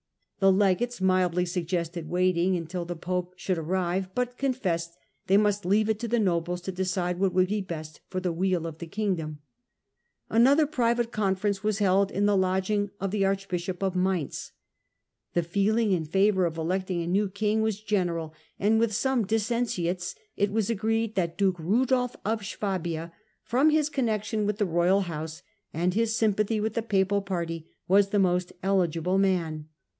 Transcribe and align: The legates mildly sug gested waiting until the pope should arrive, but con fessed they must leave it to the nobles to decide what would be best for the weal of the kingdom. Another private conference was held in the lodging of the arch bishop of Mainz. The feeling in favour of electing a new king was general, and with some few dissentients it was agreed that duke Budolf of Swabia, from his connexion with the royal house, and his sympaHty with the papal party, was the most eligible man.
The 0.39 0.51
legates 0.51 0.99
mildly 0.99 1.45
sug 1.45 1.65
gested 1.65 2.07
waiting 2.07 2.57
until 2.57 2.83
the 2.85 2.95
pope 2.95 3.35
should 3.37 3.59
arrive, 3.59 4.09
but 4.15 4.39
con 4.39 4.53
fessed 4.55 4.97
they 5.27 5.37
must 5.37 5.63
leave 5.63 5.87
it 5.89 5.99
to 5.99 6.07
the 6.07 6.17
nobles 6.17 6.61
to 6.61 6.71
decide 6.71 7.19
what 7.19 7.31
would 7.35 7.49
be 7.49 7.61
best 7.61 8.01
for 8.07 8.19
the 8.19 8.31
weal 8.31 8.65
of 8.65 8.79
the 8.79 8.87
kingdom. 8.87 9.41
Another 10.31 10.65
private 10.65 11.11
conference 11.11 11.61
was 11.63 11.77
held 11.77 12.09
in 12.09 12.25
the 12.25 12.35
lodging 12.35 12.89
of 12.99 13.11
the 13.11 13.23
arch 13.23 13.47
bishop 13.47 13.83
of 13.83 13.95
Mainz. 13.95 14.53
The 15.35 15.43
feeling 15.43 15.91
in 15.91 16.05
favour 16.05 16.47
of 16.47 16.57
electing 16.57 17.03
a 17.03 17.07
new 17.07 17.29
king 17.29 17.61
was 17.61 17.79
general, 17.79 18.33
and 18.57 18.79
with 18.79 18.95
some 18.95 19.19
few 19.19 19.37
dissentients 19.37 20.15
it 20.35 20.51
was 20.51 20.71
agreed 20.71 21.13
that 21.13 21.37
duke 21.37 21.57
Budolf 21.59 22.15
of 22.25 22.43
Swabia, 22.43 23.13
from 23.43 23.69
his 23.69 23.89
connexion 23.89 24.47
with 24.47 24.57
the 24.57 24.65
royal 24.65 25.01
house, 25.01 25.43
and 25.71 25.93
his 25.93 26.13
sympaHty 26.15 26.59
with 26.59 26.73
the 26.73 26.81
papal 26.81 27.21
party, 27.21 27.67
was 27.87 28.09
the 28.09 28.17
most 28.17 28.51
eligible 28.63 29.19
man. 29.19 29.67